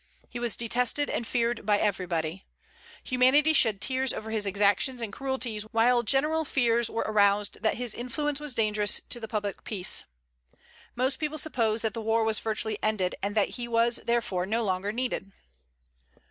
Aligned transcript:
He 0.29 0.39
was 0.39 0.55
detested 0.57 1.11
and 1.11 1.27
feared 1.27 1.63
by 1.63 1.77
everybody. 1.77 2.43
Humanity 3.03 3.53
shed 3.53 3.79
tears 3.79 4.11
over 4.11 4.31
his 4.31 4.47
exactions 4.47 4.99
and 4.99 5.13
cruelties, 5.13 5.61
while 5.73 6.01
general 6.01 6.43
fears 6.43 6.89
were 6.89 7.03
aroused 7.05 7.61
that 7.61 7.75
his 7.77 7.93
influence 7.93 8.39
was 8.39 8.55
dangerous 8.55 9.01
to 9.09 9.19
the 9.19 9.27
public 9.27 9.63
peace. 9.63 10.05
Most 10.95 11.19
people 11.19 11.37
supposed 11.37 11.83
that 11.83 11.93
the 11.93 12.01
war 12.01 12.23
was 12.23 12.39
virtually 12.39 12.79
ended, 12.81 13.13
and 13.21 13.35
that 13.35 13.49
he 13.49 13.67
was 13.67 13.97
therefore 14.03 14.47
no 14.47 14.63
longer 14.63 14.91
needed. 14.91 15.31